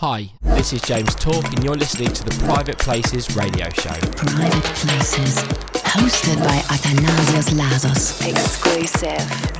Hi, 0.00 0.30
this 0.42 0.72
is 0.72 0.80
James 0.82 1.12
Talk, 1.16 1.44
and 1.44 1.64
you're 1.64 1.74
listening 1.74 2.12
to 2.12 2.22
the 2.22 2.30
Private 2.44 2.78
Places 2.78 3.34
radio 3.34 3.68
show. 3.70 3.90
Private 4.14 4.62
Places, 4.62 5.42
hosted 5.82 6.38
by 6.38 6.56
Athanasios 6.70 7.50
Lasos. 7.58 8.22
Exclusive. 8.30 9.58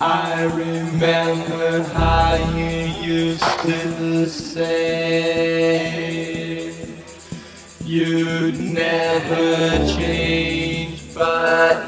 I 0.00 0.44
remember 0.44 1.82
how 1.82 2.36
you 2.56 2.86
used 3.02 3.42
to 3.62 4.26
say 4.26 5.68
you'd 7.84 8.60
never 8.60 9.86
change, 9.86 11.12
but 11.14 11.87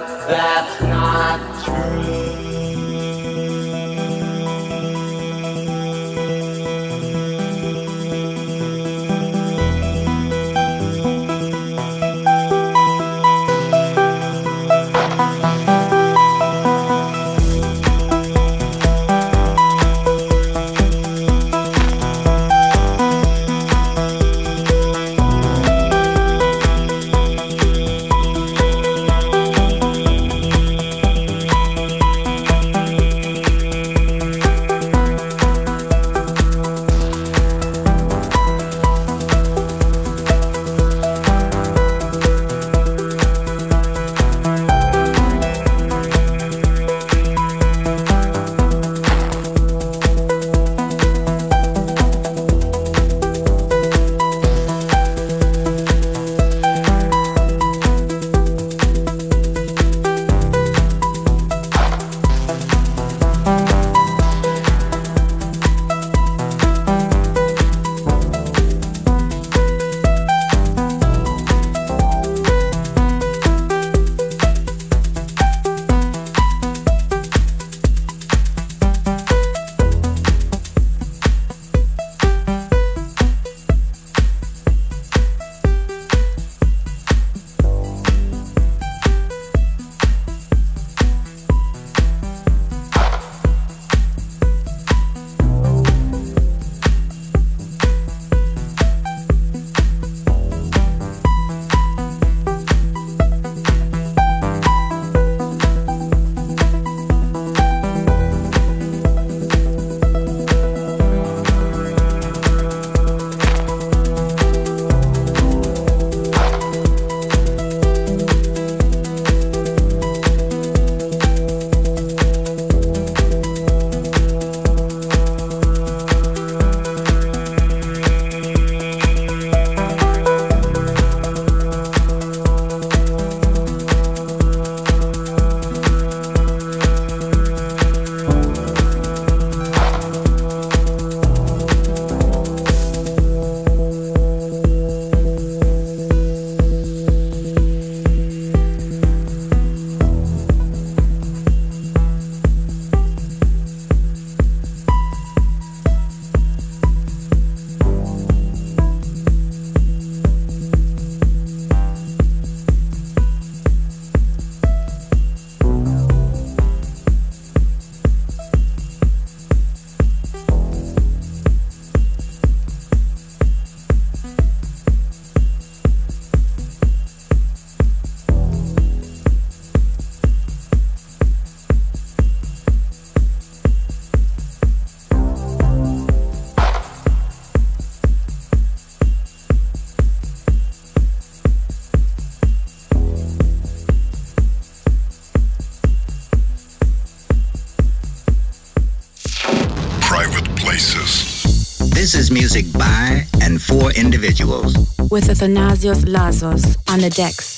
music 202.52 202.72
by 202.76 203.24
and 203.42 203.62
for 203.62 203.92
individuals. 203.92 204.74
With 205.10 205.28
Athanasios 205.28 206.04
Lasos 206.04 206.76
on 206.92 207.00
the 207.00 207.10
decks. 207.10 207.49